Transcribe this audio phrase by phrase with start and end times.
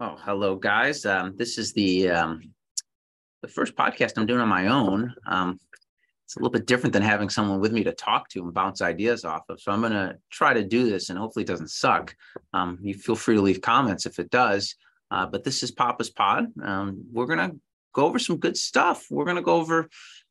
[0.00, 1.06] Oh, hello, guys.
[1.06, 2.40] Um, this is the um,
[3.42, 5.14] the first podcast I'm doing on my own.
[5.26, 5.60] Um,
[6.24, 8.80] it's a little bit different than having someone with me to talk to and bounce
[8.80, 9.60] ideas off of.
[9.60, 12.16] So I'm going to try to do this, and hopefully it doesn't suck.
[12.52, 14.74] Um, you feel free to leave comments if it does.
[15.10, 16.46] Uh, but this is Papa's Pod.
[16.62, 17.56] Um, we're going to
[17.92, 19.06] go over some good stuff.
[19.10, 19.88] We're going to go over,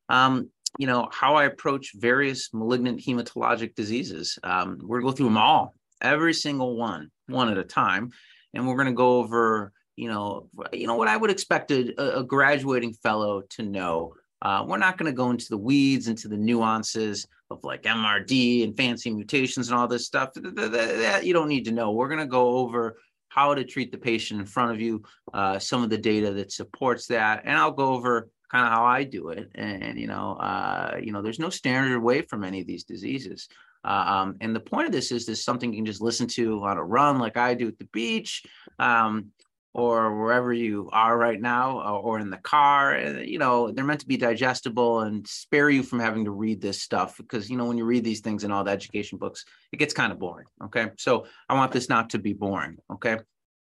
[0.09, 0.50] um,
[0.80, 4.39] you know, how I approach various malignant hematologic diseases.
[4.43, 8.12] Um, we're going to go through them all, every single one, one at a time
[8.54, 12.20] and we're going to go over you know you know what i would expect a,
[12.20, 14.13] a graduating fellow to know.
[14.43, 18.63] Uh, we're not going to go into the weeds into the nuances of like mrd
[18.63, 20.34] and fancy mutations and all this stuff.
[20.34, 21.91] That, that, that you don't need to know.
[21.91, 22.98] We're going to go over
[23.31, 26.52] how to treat the patient in front of you uh, some of the data that
[26.52, 29.49] supports that and i'll go over kind of how i do it.
[29.55, 32.84] And, and you know uh, you know there's no standard way from any of these
[32.84, 33.48] diseases
[33.84, 36.77] um, and the point of this is this something you can just listen to on
[36.77, 38.44] a run like I do at the beach
[38.80, 39.31] um,
[39.73, 42.99] or wherever you are right now uh, or in the car.
[42.99, 46.82] You know, they're meant to be digestible and spare you from having to read this
[46.82, 49.77] stuff because, you know, when you read these things in all the education books, it
[49.77, 50.48] gets kind of boring.
[50.65, 50.91] Okay.
[50.98, 52.77] So I want this not to be boring.
[52.91, 53.18] Okay.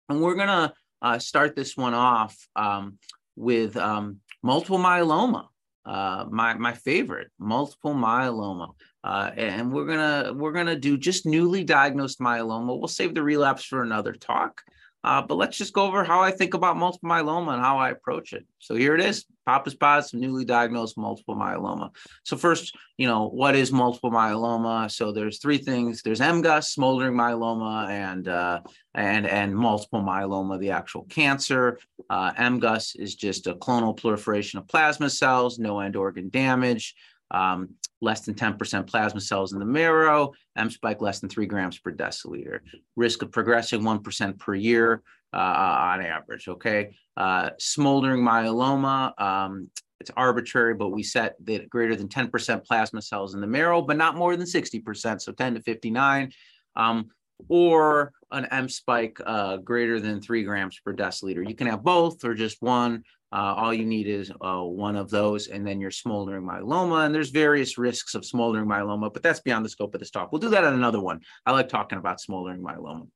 [0.09, 2.97] And we're to uh, start this one off um,
[3.35, 5.47] with um, multiple myeloma.
[5.85, 8.69] Uh, my my favorite, multiple myeloma.
[9.03, 12.77] Uh, and we're gonna we're gonna do just newly diagnosed myeloma.
[12.79, 14.61] We'll save the relapse for another talk.
[15.03, 17.89] Uh, but let's just go over how I think about multiple myeloma and how I
[17.89, 18.45] approach it.
[18.59, 19.75] So here it is, Papa's
[20.09, 21.89] some newly diagnosed multiple myeloma.
[22.23, 24.89] So first, you know, what is multiple myeloma?
[24.89, 26.01] So there's three things.
[26.01, 28.61] There's MGUS, smoldering myeloma, and uh,
[28.95, 31.79] and and multiple myeloma, the actual cancer.
[32.09, 36.95] Uh, MGUS is just a clonal proliferation of plasma cells, no end organ damage
[37.33, 37.69] um,
[38.01, 41.91] less than 10% plasma cells in the marrow, M spike less than three grams per
[41.91, 42.59] deciliter.
[42.95, 45.01] Risk of progressing 1% per year
[45.33, 46.95] uh, on average, okay?
[47.17, 53.35] Uh, smoldering myeloma, um, it's arbitrary, but we set that greater than 10% plasma cells
[53.35, 56.31] in the marrow, but not more than 60%, so 10 to 59.
[56.75, 57.09] Um,
[57.49, 61.47] or an M spike uh, greater than three grams per deciliter.
[61.47, 63.03] You can have both or just one.
[63.33, 67.07] Uh, all you need is uh, one of those, and then you're smoldering myeloma.
[67.07, 70.31] And there's various risks of smoldering myeloma, but that's beyond the scope of this talk.
[70.31, 71.19] We'll do that on another one.
[71.43, 73.07] I like talking about smoldering myeloma.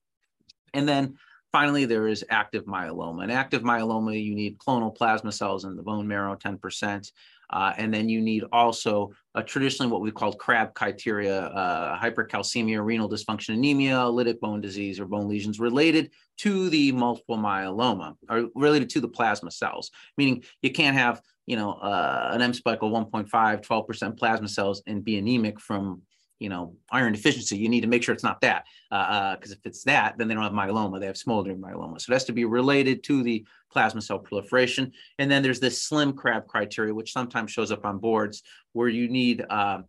[0.74, 1.18] And then
[1.52, 3.22] finally, there is active myeloma.
[3.22, 7.12] And active myeloma, you need clonal plasma cells in the bone marrow, 10%.
[7.50, 9.12] Uh, and then you need also
[9.46, 15.06] traditionally what we call CRAB criteria, uh, hypercalcemia, renal dysfunction, anemia, lytic bone disease, or
[15.06, 20.72] bone lesions related to the multiple myeloma or related to the plasma cells, meaning you
[20.72, 25.18] can't have, you know, uh, an M spike of 1.5, 12% plasma cells and be
[25.18, 26.02] anemic from
[26.40, 29.58] you know iron deficiency you need to make sure it's not that because uh, uh,
[29.60, 32.00] if it's that then they don't have myeloma they have smoldering myeloma.
[32.00, 34.92] So it has to be related to the plasma cell proliferation.
[35.20, 38.44] And then there's this slim crab criteria which sometimes shows up on boards
[38.74, 39.80] where you need uh,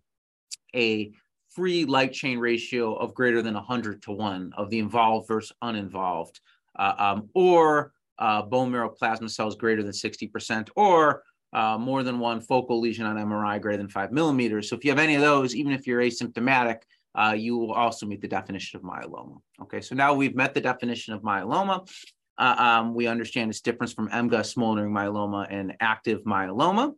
[0.75, 1.13] a
[1.49, 6.41] free light chain ratio of greater than 100 to 1 of the involved versus uninvolved
[6.79, 11.23] uh, um, or uh, bone marrow plasma cells greater than 60% or
[11.53, 14.69] uh, more than one focal lesion on MRI greater than five millimeters.
[14.69, 16.83] So if you have any of those, even if you're asymptomatic,
[17.15, 19.39] uh, you will also meet the definition of myeloma.
[19.63, 21.89] Okay, so now we've met the definition of myeloma.
[22.37, 26.95] Uh, um, we understand its difference from MGUS, smoldering myeloma, and active myeloma.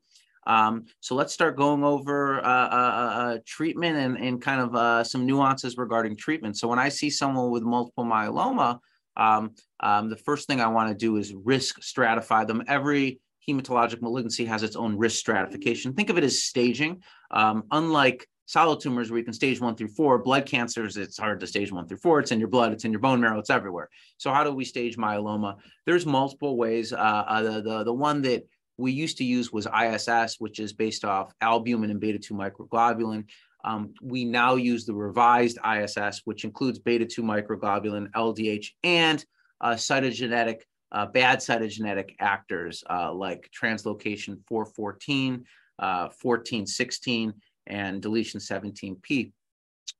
[0.46, 5.26] Um, so let's start going over uh, uh, uh, treatment and, and kind of some
[5.26, 6.58] nuances regarding treatment.
[6.58, 8.80] So when I see someone with multiple myeloma,
[9.16, 12.62] um, um the first thing I want to do is risk stratify them.
[12.66, 15.94] Every hematologic malignancy has its own risk stratification.
[15.94, 17.02] Think of it as staging.
[17.30, 21.40] Um, unlike solid tumors where you can stage one through four, blood cancers, it's hard
[21.40, 22.18] to stage one through four.
[22.20, 23.88] It's in your blood, it's in your bone marrow, it's everywhere.
[24.18, 25.56] So how do we stage myeloma?
[25.86, 26.92] There's multiple ways.
[26.92, 30.72] Uh, uh, the, the, the one that we used to use was ISS, which is
[30.72, 33.24] based off albumin and beta 2 microglobulin.
[33.62, 39.24] Um, we now use the revised ISS, which includes beta 2 microglobulin, LDH, and
[39.60, 45.44] uh, cytogenetic uh, bad cytogenetic actors uh, like translocation 414,
[45.78, 47.34] uh, 1416,
[47.66, 49.32] and deletion 17p.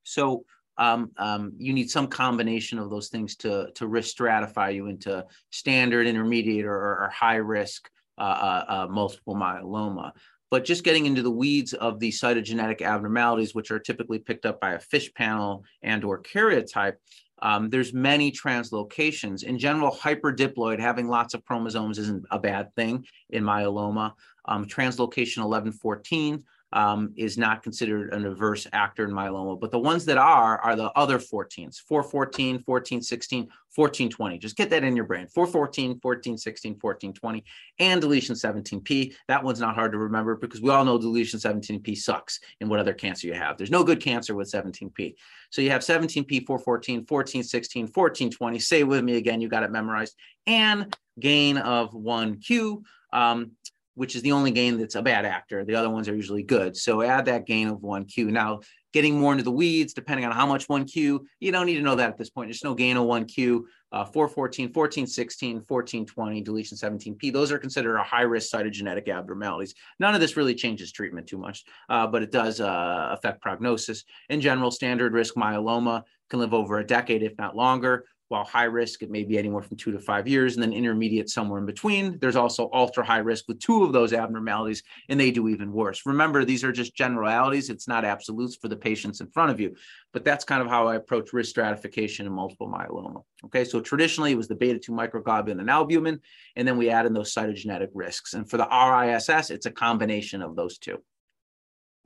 [0.03, 0.45] So
[0.79, 5.25] um, um, you need some combination of those things to, to risk stratify you into
[5.51, 10.13] standard, intermediate, or, or high risk uh, uh, uh, multiple myeloma.
[10.51, 14.61] But just getting into the weeds of the cytogenetic abnormalities, which are typically picked up
[14.61, 16.95] by a FISH panel and or karyotype,
[17.43, 19.43] um, there's many translocations.
[19.43, 24.13] In general, hyperdiploid, having lots of chromosomes isn't a bad thing in myeloma.
[24.47, 29.59] Um, translocation 1114 um, is not considered an adverse actor in myeloma.
[29.59, 34.39] But the ones that are are the other 14s 414, 14, 16, 14, 20.
[34.39, 37.45] Just get that in your brain 414, 14, 16, 14, 20,
[37.79, 39.15] and deletion 17p.
[39.29, 42.81] That one's not hard to remember because we all know deletion 17p sucks in what
[42.81, 43.57] other cancer you have.
[43.57, 45.15] There's no good cancer with 17p.
[45.51, 48.59] So you have 17p, 414, 14, 16, 14, 20.
[48.59, 50.17] Say with me again, you got it memorized.
[50.47, 52.83] And gain of 1q.
[53.13, 53.53] Um,
[54.01, 55.63] which is the only gain that's a bad actor.
[55.63, 56.75] The other ones are usually good.
[56.75, 58.29] So add that gain of 1Q.
[58.29, 58.61] Now,
[58.95, 61.97] getting more into the weeds, depending on how much 1Q, you don't need to know
[61.97, 62.49] that at this point.
[62.49, 63.61] There's no gain of 1Q,
[63.93, 67.31] uh, 414, 14, 16, 14, 20, deletion 17P.
[67.31, 69.75] Those are considered a high risk cytogenetic abnormalities.
[69.99, 74.05] None of this really changes treatment too much, uh, but it does uh, affect prognosis.
[74.31, 78.65] In general, standard risk myeloma can live over a decade, if not longer while high
[78.65, 81.67] risk, it may be anywhere from two to five years, and then intermediate somewhere in
[81.67, 82.17] between.
[82.21, 86.07] There's also ultra high risk with two of those abnormalities, and they do even worse.
[86.07, 87.71] Remember, these are just generalities.
[87.71, 89.75] It's not absolutes for the patients in front of you,
[90.13, 93.25] but that's kind of how I approach risk stratification in multiple myeloma.
[93.47, 96.21] Okay, so traditionally it was the beta 2 microglobulin and albumin,
[96.55, 98.35] and then we add in those cytogenetic risks.
[98.35, 101.03] And for the RISS, it's a combination of those two.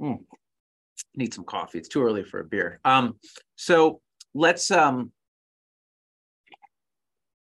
[0.01, 0.25] Mm.
[1.15, 1.79] Need some coffee.
[1.79, 2.81] It's too early for a beer.
[2.83, 3.19] Um,
[3.57, 4.01] so
[4.33, 5.13] let's um,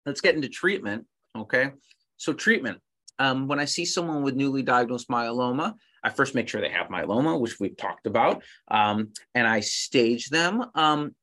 [0.06, 1.06] let's get into treatment.
[1.37, 1.70] Okay.
[2.16, 2.78] So, treatment.
[3.19, 6.88] Um, when I see someone with newly diagnosed myeloma, I first make sure they have
[6.88, 10.64] myeloma, which we've talked about, um, and I stage them.
[10.75, 11.14] Um,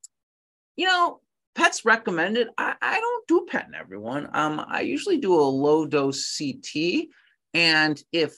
[0.78, 1.20] you know,
[1.56, 2.48] PET's recommended.
[2.58, 4.30] I, I, don't do PET in everyone.
[4.32, 7.08] Um, I usually do a low dose CT,
[7.54, 8.34] and if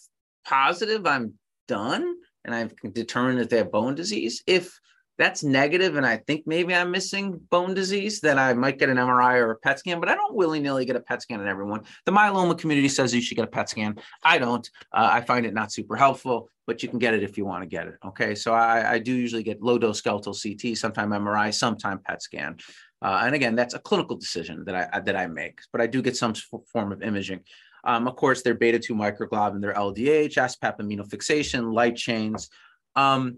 [0.46, 1.34] positive, I'm
[1.68, 4.42] done, and I've determined that they have bone disease.
[4.48, 4.80] If
[5.18, 8.98] that's negative and I think maybe I'm missing bone disease, then I might get an
[8.98, 11.48] MRI or a PET scan, but I don't willy nilly get a PET scan in
[11.48, 11.82] everyone.
[12.06, 13.98] The myeloma community says you should get a PET scan.
[14.24, 14.68] I don't.
[14.92, 17.64] Uh, I find it not super helpful, but you can get it if you want
[17.64, 17.96] to get it.
[18.06, 18.36] Okay.
[18.36, 22.58] So I, I do usually get low dose skeletal CT, sometime MRI, sometime PET scan.
[23.02, 26.02] Uh, and again, that's a clinical decision that I that I make, but I do
[26.02, 26.34] get some
[26.72, 27.42] form of imaging.
[27.84, 32.50] Um, of course, they're beta 2 microglobulin, their LDH, SPEP immunofixation, light chains.
[32.96, 33.38] Um,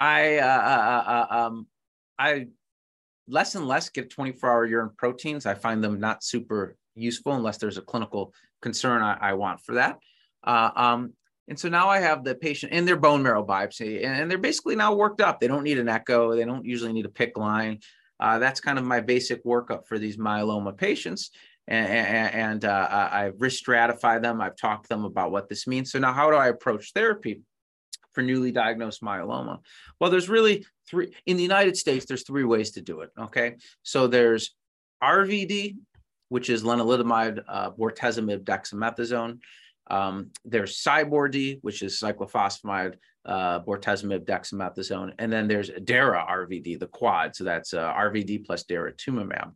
[0.00, 1.66] I uh, uh, uh, um,
[2.18, 2.46] I
[3.26, 5.46] less and less get 24 hour urine proteins.
[5.46, 9.74] I find them not super useful unless there's a clinical concern I, I want for
[9.74, 9.98] that.
[10.44, 11.12] Uh, um,
[11.48, 14.76] and so now I have the patient in their bone marrow biopsy, and they're basically
[14.76, 15.40] now worked up.
[15.40, 16.34] They don't need an echo.
[16.34, 17.78] They don't usually need a PICC line.
[18.20, 21.30] Uh, that's kind of my basic workup for these myeloma patients.
[21.66, 24.40] And, and, and uh, I've risk stratified them.
[24.40, 25.92] I've talked to them about what this means.
[25.92, 27.42] So now, how do I approach therapy?
[28.18, 29.60] For newly diagnosed myeloma?
[30.00, 33.10] Well, there's really three in the United States, there's three ways to do it.
[33.16, 33.54] Okay.
[33.84, 34.56] So there's
[35.00, 35.76] RVD,
[36.30, 39.38] which is lenalidomide, uh, bortezomib, dexamethasone.
[39.88, 45.12] Um, there's CyBorD, which is cyclophosphamide, uh, bortezomib, dexamethasone.
[45.20, 47.36] And then there's DARA RVD, the quad.
[47.36, 49.52] So that's uh, RVD plus daratumumab.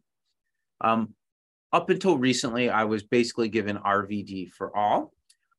[0.80, 1.14] Um,
[1.72, 5.12] up until recently, I was basically given RVD for all.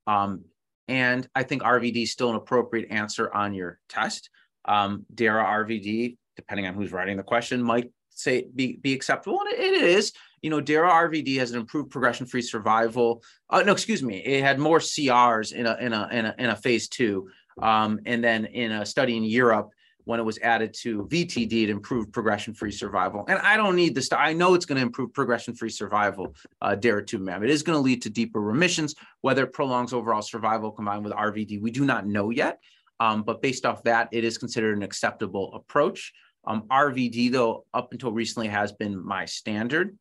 [0.07, 0.45] Um,
[0.87, 4.29] and I think RVD is still an appropriate answer on your test.
[4.65, 9.39] Um, DARA RVD, depending on who's writing the question, might say be, be acceptable.
[9.41, 10.13] And it, is.
[10.41, 13.23] You know, DARA RVD has an improved progression-free survival.
[13.49, 14.17] Uh, no, excuse me.
[14.17, 17.29] It had more CRs in a in a in a, in a phase two.
[17.61, 19.69] Um, and then in a study in Europe,
[20.05, 23.25] when it was added to VTD, it improved progression-free survival.
[23.27, 24.09] And I don't need this.
[24.09, 27.43] To, I know it's going to improve progression-free survival, uh, daratumumab.
[27.43, 28.95] It is going to lead to deeper remissions.
[29.21, 32.59] Whether it prolongs overall survival combined with RVD, we do not know yet.
[32.99, 36.13] Um, but based off that, it is considered an acceptable approach.
[36.45, 39.97] Um, RVD, though, up until recently has been my standard,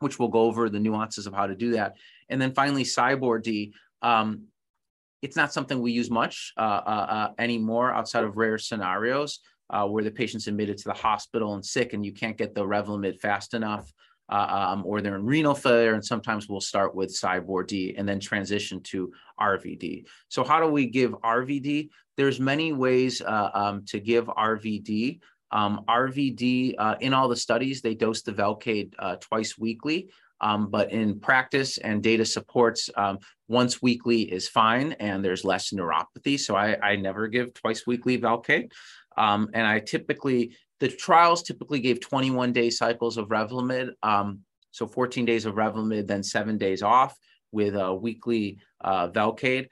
[0.00, 1.96] which we'll go over the nuances of how to do that.
[2.28, 3.72] And then finally, CyBorD.
[4.02, 4.47] Um,
[5.22, 9.86] it's not something we use much uh, uh, uh, anymore outside of rare scenarios uh,
[9.86, 13.20] where the patient's admitted to the hospital and sick and you can't get the Revlimid
[13.20, 13.92] fast enough.
[14.30, 18.20] Uh, um, or they're in renal failure, and sometimes we'll start with CyBorD and then
[18.20, 19.10] transition to
[19.40, 20.04] RVD.
[20.28, 21.88] So, how do we give RVD?
[22.18, 25.20] There's many ways uh, um, to give RVD.
[25.50, 30.10] Um, RVD in all the studies, they dose the Velcade twice weekly.
[30.40, 33.18] Um, but in practice and data supports, um,
[33.48, 36.38] once weekly is fine and there's less neuropathy.
[36.38, 38.70] So I, I never give twice weekly Velcade.
[39.16, 43.90] Um, and I typically, the trials typically gave 21 day cycles of Revlimid.
[44.02, 44.40] Um,
[44.70, 47.16] so 14 days of Revlimid, then seven days off
[47.50, 49.68] with a weekly uh, Velcade.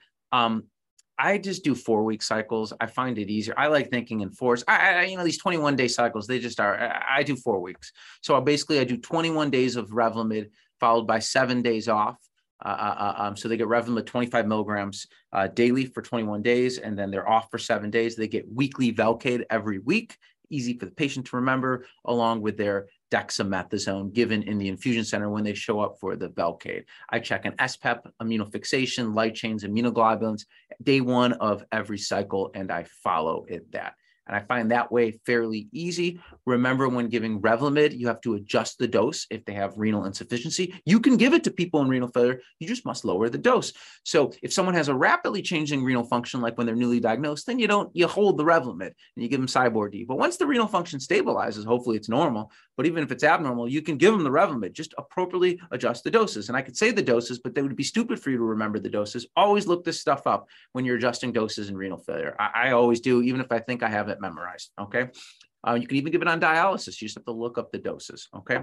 [1.19, 2.73] I just do four week cycles.
[2.79, 3.53] I find it easier.
[3.57, 4.63] I like thinking in fours.
[4.67, 7.59] I, I, you know, these 21 day cycles, they just are, I, I do four
[7.59, 7.91] weeks.
[8.21, 12.17] So I basically I do 21 days of Revlimid followed by seven days off.
[12.63, 16.79] Uh, uh, uh, um, so they get Revlimid 25 milligrams uh, daily for 21 days,
[16.79, 18.15] and then they're off for seven days.
[18.15, 20.17] They get weekly Velcade every week,
[20.49, 25.29] easy for the patient to remember, along with their dexamethasone given in the infusion center
[25.29, 26.85] when they show up for the Velcade.
[27.09, 30.45] I check an SPEP, immunofixation, light chains, immunoglobulins,
[30.81, 33.95] day one of every cycle, and I follow it that.
[34.27, 36.19] And I find that way fairly easy.
[36.45, 40.73] Remember, when giving Revlimid, you have to adjust the dose if they have renal insufficiency.
[40.85, 43.73] You can give it to people in renal failure, you just must lower the dose.
[44.03, 47.59] So if someone has a rapidly changing renal function, like when they're newly diagnosed, then
[47.59, 50.07] you don't, you hold the Revlimid and you give them CyBorD.
[50.07, 53.81] But once the renal function stabilizes, hopefully it's normal, but even if it's abnormal, you
[53.81, 56.49] can give them the Revlimid, just appropriately adjust the doses.
[56.49, 58.79] And I could say the doses, but they would be stupid for you to remember
[58.79, 59.27] the doses.
[59.35, 62.35] Always look this stuff up when you're adjusting doses in renal failure.
[62.39, 64.71] I, I always do, even if I think I have it memorized.
[64.79, 65.09] Okay.
[65.67, 67.01] Uh, you can even give it on dialysis.
[67.01, 68.27] You just have to look up the doses.
[68.35, 68.59] Okay.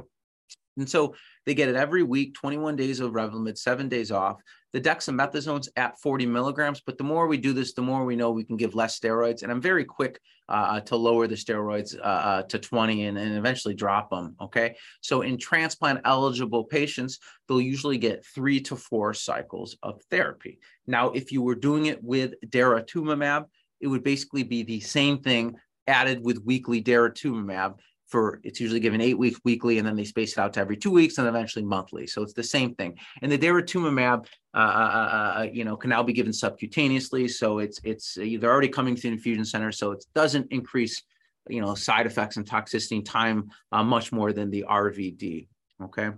[0.76, 1.14] And so
[1.46, 4.40] they get it every week, 21 days of Revlimid, seven days off.
[4.72, 8.32] The dexamethasone's at 40 milligrams, but the more we do this, the more we know
[8.32, 9.42] we can give less steroids.
[9.42, 10.18] And I'm very quick
[10.48, 14.34] uh, to lower the steroids uh, uh, to 20 and, and eventually drop them.
[14.40, 14.74] Okay.
[15.00, 20.58] So in transplant eligible patients, they'll usually get three to four cycles of therapy.
[20.88, 23.44] Now, if you were doing it with daratumumab,
[23.84, 25.54] it would basically be the same thing
[25.86, 30.32] added with weekly daratumumab for it's usually given eight weeks weekly, and then they space
[30.32, 32.06] it out to every two weeks and eventually monthly.
[32.06, 32.96] So it's the same thing.
[33.22, 37.30] And the daratumumab, uh, uh, uh, uh, you know, can now be given subcutaneously.
[37.30, 41.02] So it's it's they're already coming to the infusion center, so it doesn't increase,
[41.48, 45.48] you know, side effects and toxicity time uh, much more than the RVD.
[45.82, 46.10] Okay,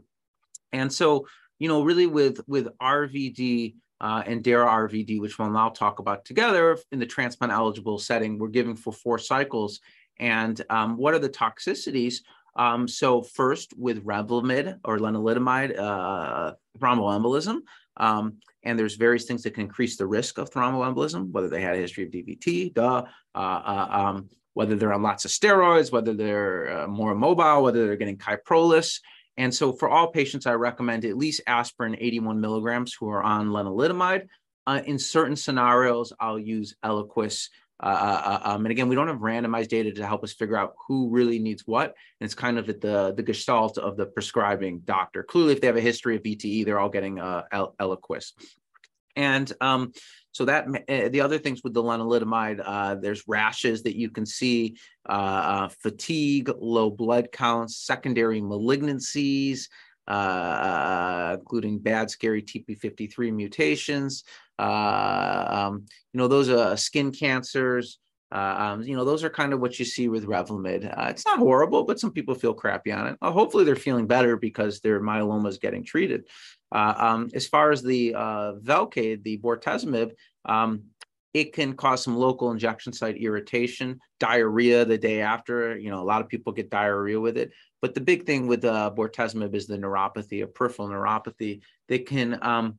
[0.72, 1.26] and so
[1.58, 3.74] you know, really with with RVD.
[4.00, 8.38] Uh, and DARA RVD, which we'll now talk about together in the transplant eligible setting,
[8.38, 9.80] we're giving for four cycles.
[10.18, 12.16] And um, what are the toxicities?
[12.56, 17.60] Um, so first with Revlimid or lenalidomide, uh, thromboembolism,
[17.98, 21.76] um, and there's various things that can increase the risk of thromboembolism, whether they had
[21.76, 26.14] a history of DVT, duh, uh, uh, um, whether they're on lots of steroids, whether
[26.14, 29.00] they're uh, more immobile, whether they're getting kyprolis.
[29.36, 33.48] And so for all patients, I recommend at least aspirin 81 milligrams who are on
[33.48, 34.28] lenalidomide.
[34.66, 37.48] Uh, in certain scenarios, I'll use Eliquis
[37.82, 40.56] uh, uh, uh, um, and again, we don't have randomized data to help us figure
[40.56, 41.94] out who really needs what.
[42.20, 45.22] And it's kind of at the, the gestalt of the prescribing doctor.
[45.22, 48.32] Clearly, if they have a history of VTE, they're all getting uh, Eliquis.
[49.16, 49.92] And um,
[50.32, 54.26] so that uh, the other things with the lenalidomide, uh, there's rashes that you can
[54.26, 54.76] see,
[55.08, 59.68] uh, uh fatigue, low blood counts, secondary malignancies,
[60.08, 64.24] uh, including bad, scary TP53 mutations.
[64.58, 67.98] Uh, um, you know, those are skin cancers.
[68.32, 70.86] Uh, um, you know, those are kind of what you see with Revlimid.
[70.86, 73.16] Uh, it's not horrible, but some people feel crappy on it.
[73.22, 76.24] hopefully, they're feeling better because their myeloma is getting treated.
[76.72, 80.12] Uh, um, as far as the uh, Velcade, the bortezomib,
[80.44, 80.82] um,
[81.34, 85.76] it can cause some local injection site irritation, diarrhea the day after.
[85.76, 87.52] You know, a lot of people get diarrhea with it.
[87.82, 92.42] But the big thing with uh, bortezomib is the neuropathy, a peripheral neuropathy that can
[92.42, 92.78] um,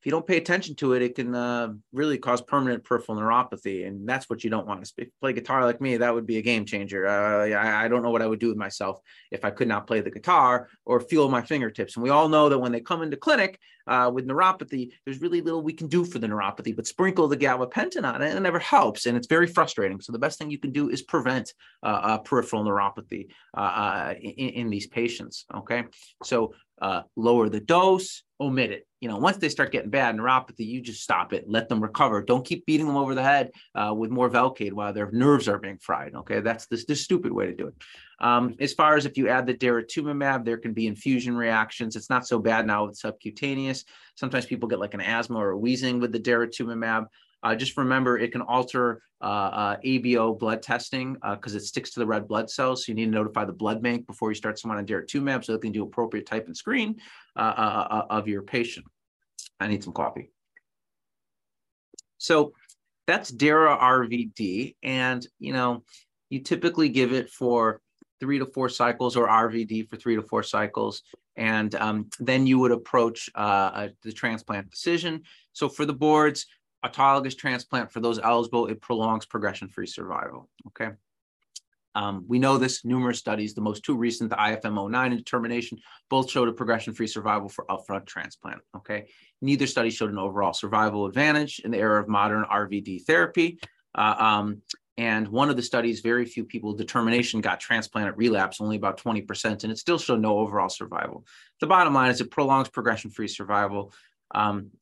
[0.00, 3.86] if you don't pay attention to it, it can uh, really cause permanent peripheral neuropathy,
[3.86, 5.98] and that's what you don't want to play guitar like me.
[5.98, 7.06] That would be a game changer.
[7.06, 8.98] Uh, I, I, don't know what I would do with myself
[9.30, 11.96] if I could not play the guitar or feel my fingertips.
[11.96, 15.40] And we all know that when they come into clinic uh, with neuropathy, there's really
[15.42, 18.40] little we can do for the neuropathy, but sprinkle the gabapentin on it, and it
[18.40, 20.00] never helps, and it's very frustrating.
[20.00, 24.48] So the best thing you can do is prevent uh, uh, peripheral neuropathy uh, in,
[24.50, 25.44] in these patients.
[25.54, 25.84] Okay,
[26.22, 26.54] so
[27.16, 31.02] lower the dose, omit it you know, once they start getting bad neuropathy, you just
[31.02, 32.22] stop it, let them recover.
[32.22, 35.58] Don't keep beating them over the head uh, with more Velcade while their nerves are
[35.58, 36.14] being fried.
[36.14, 37.74] Okay, that's the, the stupid way to do it.
[38.20, 41.96] Um, as far as if you add the daratumumab, there can be infusion reactions.
[41.96, 43.84] It's not so bad now with subcutaneous.
[44.14, 47.06] Sometimes people get like an asthma or wheezing with the daratumumab.
[47.42, 51.90] Uh, just remember, it can alter uh, uh, ABO blood testing because uh, it sticks
[51.90, 52.84] to the red blood cells.
[52.84, 55.52] So you need to notify the blood bank before you start someone on daratumumab so
[55.52, 57.00] they can do appropriate type and screen
[57.36, 58.86] uh, uh, of your patient.
[59.58, 60.30] I need some coffee.
[62.18, 62.52] So
[63.06, 64.76] that's DARA RVD.
[64.82, 65.84] And, you know,
[66.28, 67.80] you typically give it for
[68.20, 71.02] three to four cycles or RVD for three to four cycles.
[71.36, 75.22] And um, then you would approach the transplant decision.
[75.52, 76.46] So for the boards,
[76.84, 80.48] autologous transplant for those eligible, it prolongs progression-free survival.
[80.68, 80.90] Okay.
[81.94, 86.30] Um, we know this numerous studies, the most two recent, the IFM 09 determination, both
[86.30, 88.60] showed a progression-free survival for upfront transplant.
[88.76, 89.08] Okay.
[89.42, 93.58] Neither study showed an overall survival advantage in the era of modern RVD therapy.
[93.94, 94.62] Uh, um,
[95.00, 99.64] and one of the studies, very few people determination got transplanted relapse, only about 20%,
[99.64, 101.24] and it still showed no overall survival.
[101.62, 103.94] The bottom line is it prolongs progression-free survival
[104.34, 104.72] Um,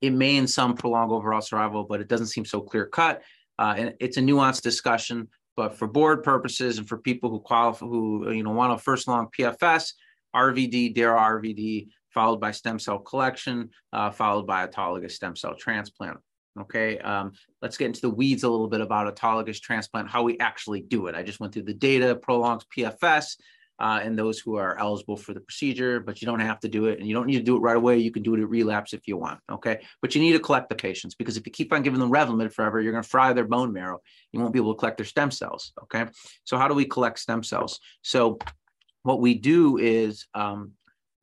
[0.00, 3.22] it may in some prolong overall survival, but it doesn't seem so clear cut.
[3.56, 7.86] Uh, and it's a nuanced discussion, but for board purposes and for people who qualify,
[7.86, 9.92] who you know want a first long PFS,
[10.34, 16.18] RVD, DARA RVD, followed by stem cell collection, uh, followed by autologous stem cell transplant.
[16.60, 17.32] Okay, um,
[17.62, 21.06] let's get into the weeds a little bit about autologous transplant, how we actually do
[21.06, 21.14] it.
[21.14, 23.36] I just went through the data, prolongs PFS,
[23.82, 26.86] uh, and those who are eligible for the procedure, but you don't have to do
[26.86, 27.98] it and you don't need to do it right away.
[27.98, 29.40] You can do it at relapse if you want.
[29.50, 29.80] Okay.
[30.00, 32.52] But you need to collect the patients because if you keep on giving them Revlimid
[32.52, 34.00] forever, you're going to fry their bone marrow.
[34.30, 35.72] You won't be able to collect their stem cells.
[35.82, 36.06] Okay.
[36.44, 37.80] So, how do we collect stem cells?
[38.02, 38.38] So,
[39.02, 40.72] what we do is um,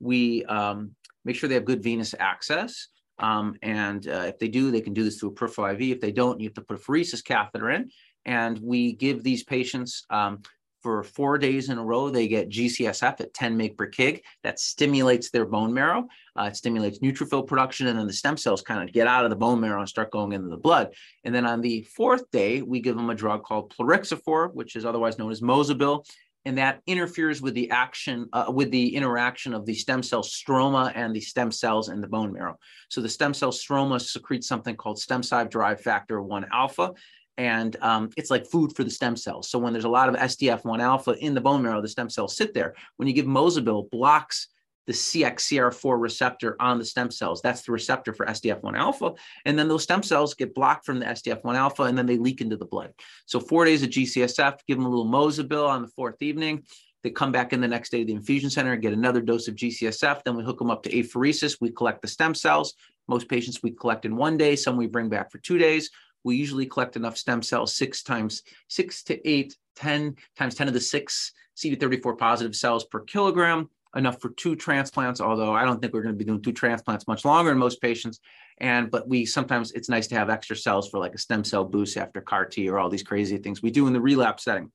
[0.02, 2.90] we um, make sure they have good venous access.
[3.20, 5.82] Um, and uh, if they do, they can do this through a peripheral IV.
[5.82, 7.92] If they don't, you have to put a pheresis catheter in.
[8.26, 10.42] And we give these patients um,
[10.82, 14.22] for four days in a row, they get GCSF at 10 mg per kg.
[14.44, 16.08] That stimulates their bone marrow.
[16.38, 19.30] Uh, it stimulates neutrophil production, and then the stem cells kind of get out of
[19.30, 20.94] the bone marrow and start going into the blood.
[21.26, 24.86] And then on the fourth day, we give them a drug called plerixafor, which is
[24.86, 26.06] otherwise known as Mozobil,
[26.46, 30.92] and that interferes with the action uh, with the interaction of the stem cell stroma
[30.96, 32.58] and the stem cells in the bone marrow.
[32.90, 36.94] So the stem cell stroma secretes something called stem-cell derived factor 1 alpha,
[37.38, 39.50] and um, it's like food for the stem cells.
[39.50, 42.36] So when there's a lot of SDF1 alpha in the bone marrow, the stem cells
[42.36, 42.76] sit there.
[42.98, 44.48] When you give Mozobil, blocks
[44.88, 47.42] the CXCR4 receptor on the stem cells.
[47.42, 49.14] That's the receptor for SDF1 alpha.
[49.46, 52.42] And then those stem cells get blocked from the SDF1 alpha and then they leak
[52.42, 52.92] into the blood.
[53.26, 56.64] So four days of GCSF, give them a little Mozobil on the fourth evening.
[57.04, 59.48] They come back in the next day to the infusion center and get another dose
[59.48, 60.24] of GCSF.
[60.24, 61.58] Then we hook them up to apheresis.
[61.62, 62.74] We collect the stem cells.
[63.08, 65.90] Most patients we collect in one day, some we bring back for two days
[66.24, 70.74] we usually collect enough stem cells six times six to eight, 10 times 10 to
[70.74, 75.94] the six CD34 positive cells per kilogram, enough for two transplants, although I don't think
[75.94, 78.20] we're going to be doing two transplants much longer in most patients.
[78.60, 81.66] And but we sometimes it's nice to have extra cells for like a stem cell
[81.66, 84.72] boost after CAR T or all these crazy things we do in the relapse setting.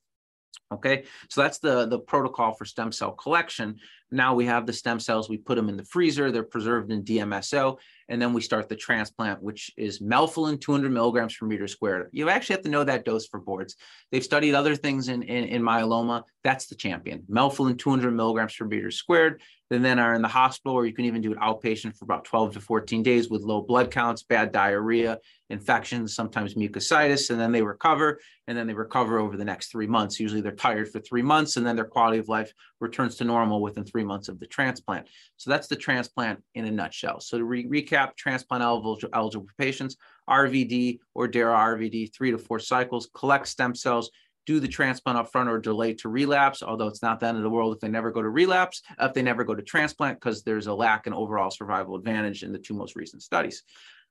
[0.75, 3.77] Okay, so that's the, the protocol for stem cell collection.
[4.11, 7.03] Now we have the stem cells, we put them in the freezer, they're preserved in
[7.03, 7.79] DMSO,
[8.09, 12.11] and then we start the transplant, which is melphalan 200 milligrams per meter squared.
[12.13, 13.77] You actually have to know that dose for boards.
[14.13, 16.23] They've studied other things in, in, in myeloma.
[16.45, 17.25] That's the champion.
[17.31, 21.05] Melphalan 200 milligrams per meter squared and then are in the hospital, or you can
[21.05, 24.53] even do it outpatient for about 12 to 14 days with low blood counts, bad
[24.53, 25.19] diarrhea,
[25.51, 28.21] infections, sometimes mucositis, and then they recover.
[28.47, 30.21] And then they recover over the next three months.
[30.21, 33.63] Usually they're tired for three months, and then their quality of life returns to normal
[33.63, 35.09] within three months of the transplant.
[35.39, 37.21] So that's the transplant in a nutshell.
[37.21, 39.97] So to re- recap, transplant eligible, eligible patients,
[40.29, 44.11] RVD or DARA RVD, three to four cycles, collect stem cells,
[44.47, 47.43] do the transplant up front or delay to relapse, although it's not the end of
[47.43, 50.43] the world if they never go to relapse, if they never go to transplant, because
[50.43, 53.63] there's a lack in overall survival advantage in the two most recent studies.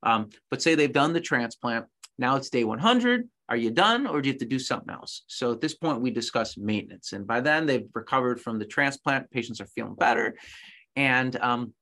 [0.02, 1.86] Um, but say they've done the transplant,
[2.17, 3.30] now it's day 100.
[3.50, 5.24] Are you done or do you have to do something else?
[5.28, 7.13] So at this point, we discuss maintenance.
[7.13, 9.30] And by then, they've recovered from the transplant.
[9.32, 10.36] Patients are feeling better.
[10.96, 11.74] And um,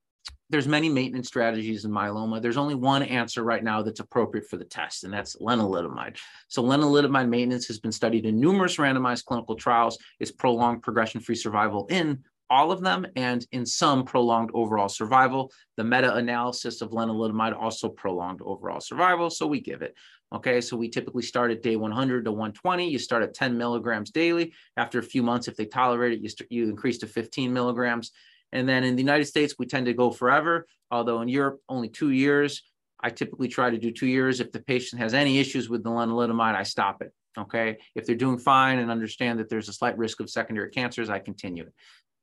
[0.51, 2.41] there's many maintenance strategies in myeloma.
[2.41, 6.17] There's only one answer right now that's appropriate for the test, and that's lenalidomide.
[6.49, 9.97] So lenalidomide maintenance has been studied in numerous randomized clinical trials.
[10.19, 15.53] It's prolonged progression-free survival in all of them and in some prolonged overall survival.
[15.77, 19.95] The meta-analysis of lenalidomide also prolonged overall survival, so we give it.
[20.33, 22.89] Okay, so we typically start at day 100 to 120.
[22.89, 24.53] You start at 10 milligrams daily.
[24.75, 28.11] After a few months, if they tolerate it, you, st- you increase to 15 milligrams.
[28.51, 31.89] And then in the United States, we tend to go forever, although in Europe, only
[31.89, 32.63] two years.
[33.03, 34.39] I typically try to do two years.
[34.39, 37.11] If the patient has any issues with the lenalidomide, I stop it.
[37.37, 37.77] Okay.
[37.95, 41.19] If they're doing fine and understand that there's a slight risk of secondary cancers, I
[41.19, 41.73] continue it.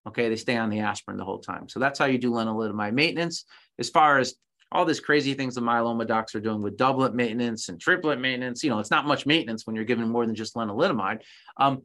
[0.07, 0.29] Okay.
[0.29, 1.69] They stay on the aspirin the whole time.
[1.69, 3.45] So that's how you do lenalidomide maintenance.
[3.79, 4.35] As far as
[4.71, 8.63] all these crazy things the myeloma docs are doing with doublet maintenance and triplet maintenance,
[8.63, 11.23] you know, it's not much maintenance when you're given more than just lenalidomide.
[11.57, 11.83] Um,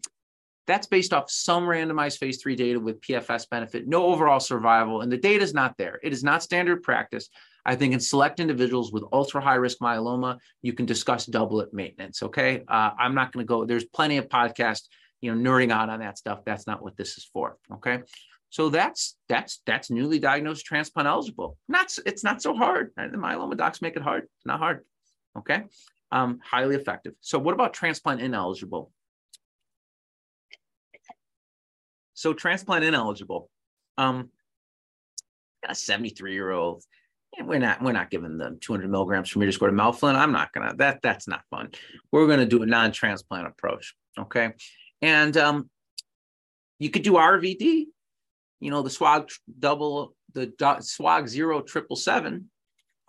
[0.65, 5.11] that's based off some randomized phase three data with PFS benefit, no overall survival, and
[5.11, 5.99] the data is not there.
[6.03, 7.29] It is not standard practice.
[7.65, 12.23] I think in select individuals with ultra high risk myeloma, you can discuss doublet maintenance.
[12.23, 13.65] Okay, uh, I'm not going to go.
[13.65, 14.87] There's plenty of podcasts,
[15.21, 16.39] you know, nerding out on that stuff.
[16.45, 17.57] That's not what this is for.
[17.73, 17.99] Okay,
[18.49, 21.57] so that's that's that's newly diagnosed transplant eligible.
[21.67, 22.91] Not it's not so hard.
[22.95, 24.27] The myeloma docs make it hard.
[24.45, 24.81] Not hard.
[25.37, 25.63] Okay,
[26.11, 27.13] um, highly effective.
[27.21, 28.91] So what about transplant ineligible?
[32.13, 33.49] So transplant ineligible.
[33.97, 34.29] Um,
[35.67, 36.83] a 73 year old.
[37.41, 40.15] we're not we're not giving them 200 milligrams per meter squared of melphalan.
[40.15, 41.71] I'm not gonna that that's not fun.
[42.11, 43.95] We're gonna do a non-transplant approach.
[44.17, 44.53] Okay,
[45.01, 45.69] and um,
[46.79, 47.85] you could do RVD.
[48.59, 52.49] You know the SWOG double the SWOG zero triple seven.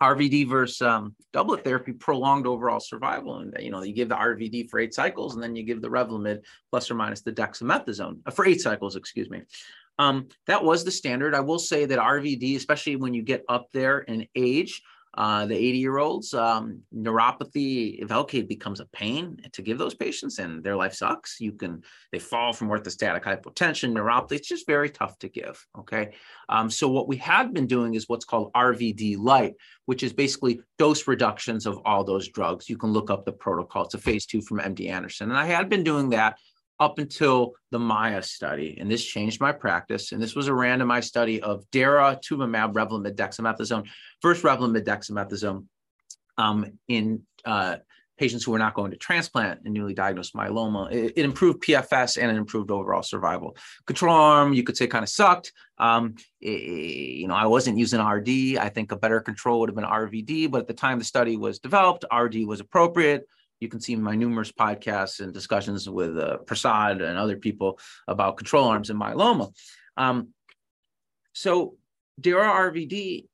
[0.01, 3.37] RVD versus um, doublet therapy prolonged overall survival.
[3.39, 5.89] And, you know, you give the RVD for eight cycles and then you give the
[5.89, 9.41] Revlimid plus or minus the dexamethasone uh, for eight cycles, excuse me.
[9.97, 11.33] Um, that was the standard.
[11.33, 14.81] I will say that RVD, especially when you get up there in age,
[15.17, 19.93] uh, the 80 year olds, um, neuropathy, if Velcade becomes a pain to give those
[19.93, 21.39] patients and their life sucks.
[21.39, 24.33] You can, they fall from orthostatic hypotension, neuropathy.
[24.33, 25.65] It's just very tough to give.
[25.79, 26.11] Okay.
[26.49, 29.53] Um, so, what we have been doing is what's called RVD light,
[29.85, 32.69] which is basically dose reductions of all those drugs.
[32.69, 33.85] You can look up the protocol.
[33.85, 35.29] It's a phase two from MD Anderson.
[35.29, 36.37] And I had been doing that
[36.79, 38.77] up until the MAIA study.
[38.79, 40.11] And this changed my practice.
[40.11, 43.87] And this was a randomized study of DARA, daratumumab, Revlimid, dexamethasone,
[44.21, 45.65] first Revlimid, dexamethasone
[46.37, 47.77] um, in uh,
[48.17, 50.91] patients who were not going to transplant and newly diagnosed myeloma.
[50.91, 53.57] It, it, improved PFS and it improved overall survival.
[53.85, 55.51] Control arm, you could say, kind of sucked.
[55.77, 58.57] Um, it, you know, I wasn't using RD.
[58.57, 61.35] I think a better control would have been RVD, but at the time the study
[61.37, 63.27] was developed, RD was appropriate
[63.65, 68.37] you can see my numerous podcasts and discussions with uh, Prasad and other people about
[68.37, 69.51] control arms and myeloma.
[69.97, 70.29] Um,
[71.33, 71.77] so
[72.21, 73.25] DRA-RVD,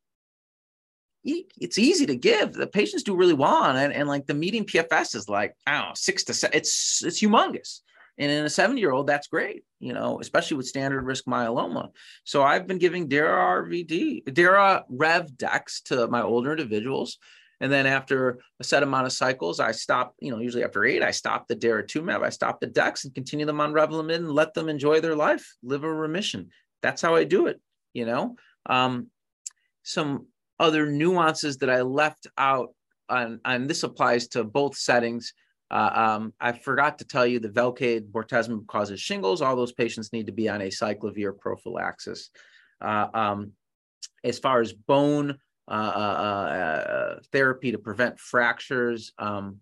[1.24, 2.54] it's easy to give.
[2.54, 5.74] The patients do really well on it, and like the median PFS is like I
[5.74, 6.58] don't know six to seven.
[6.58, 7.82] It's it's humongous.
[8.18, 11.90] And in a 70 year old, that's great, you know, especially with standard risk myeloma.
[12.24, 17.18] So I've been giving DARA RVD, DARA Rev Dex to my older individuals
[17.62, 21.04] and then after a set amount of cycles, I stop, you know, usually after eight,
[21.04, 24.56] I stop the daratumumab, I stop the Dex and continue them on Revlimid and let
[24.56, 26.50] them enjoy their life, live a remission.
[26.82, 27.62] That's how I do it,
[27.94, 28.36] you know.
[28.66, 29.08] Um,
[29.84, 30.26] some
[30.60, 32.74] other nuances that I left out,
[33.10, 35.34] and, and this applies to both settings.
[35.70, 39.44] Uh, um, I forgot to tell you the Velcade bortezomib causes shingles.
[39.44, 42.32] All those patients need to be on acyclovir prophylaxis.
[42.84, 43.52] Uh, um,
[44.24, 45.38] as far as bone
[47.32, 49.14] therapy to prevent fractures.
[49.18, 49.60] Um,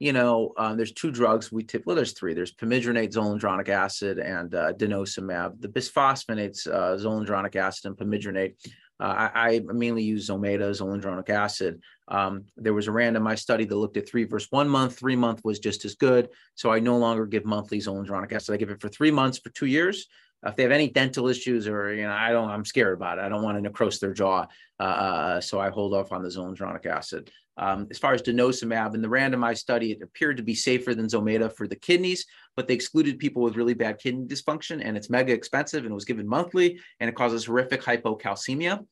[0.00, 1.82] you know, um, there's two drugs we tip.
[1.84, 2.32] Well, there's three.
[2.32, 5.60] There's pamidronate, zoledronic acid, and uh, denosumab.
[5.60, 8.54] The bisphosphonates, uh, zoledronic acid, and pamidronate.
[8.98, 11.82] Uh, I, I, mainly use Zometa, zoledronic acid.
[12.08, 14.98] Um, there was a randomized study that looked at three versus one month.
[14.98, 16.28] Three month was just as good.
[16.54, 18.54] So I no longer give monthly zoledronic acid.
[18.54, 20.06] I give it for three months for two years
[20.46, 23.22] if they have any dental issues or you know i don't i'm scared about it
[23.22, 24.46] i don't want to necrose their jaw
[24.78, 28.94] uh, uh, so i hold off on the zoledronic acid um, as far as denosumab
[28.94, 32.26] in the randomized study it appeared to be safer than zometa for the kidneys
[32.56, 35.94] but they excluded people with really bad kidney dysfunction and it's mega expensive and it
[35.94, 38.84] was given monthly and it causes horrific hypocalcemia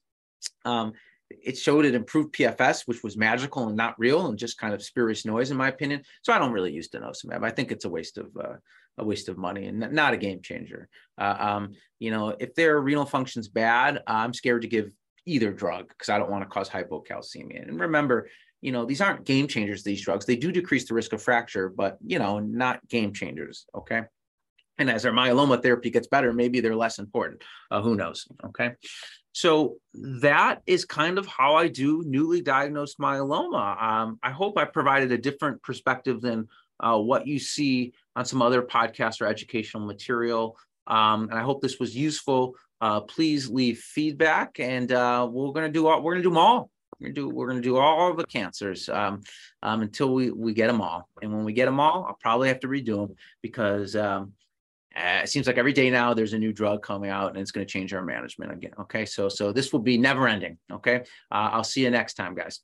[0.65, 0.93] um,
[1.31, 4.83] it showed it improved PFS, which was magical and not real and just kind of
[4.83, 6.03] spurious noise, in my opinion.
[6.23, 7.45] So I don't really use denosumab.
[7.45, 8.55] I think it's a waste of uh,
[8.99, 10.89] a waste of money and not a game changer.
[11.17, 14.91] Uh, um, you know, if their renal function's bad, I'm scared to give
[15.27, 17.63] either drug because I don't want to cause hypocalcemia.
[17.63, 18.29] And remember,
[18.61, 20.27] you know, these aren't game changers, these drugs.
[20.27, 23.67] They do decrease the risk of fracture, but, you know, not game changers.
[23.75, 24.03] Okay.
[24.79, 27.43] And as our myeloma therapy gets better, maybe they're less important.
[27.71, 28.27] Uh, who knows?
[28.47, 28.73] Okay.
[29.33, 33.81] So that is kind of how I do newly diagnosed myeloma.
[33.81, 36.49] Um, I hope I provided a different perspective than
[36.81, 40.59] uh, what you see on some other podcasts or educational material.
[40.89, 42.55] Um, and I hope this was useful.
[42.81, 46.71] Uh, please leave feedback, and uh, we're to do all, we're to do them all.
[47.01, 49.21] We're to do we're to do all the cancers um,
[49.63, 51.09] um, until we we get them all.
[51.23, 54.33] And when we get them all, I'll probably have to redo them because um,
[54.97, 57.53] uh, it seems like every day now there's a new drug coming out and it's
[57.53, 58.73] going to change our management again.
[58.81, 60.59] Okay, so so this will be never ending.
[60.73, 60.97] Okay,
[61.31, 62.61] uh, I'll see you next time, guys.